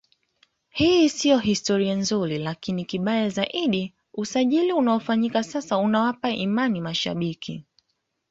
[0.69, 7.65] Hii sio historia nzuri lakini kibaya zaidi usajili unaofanyika sasa unawapa imani mashabiki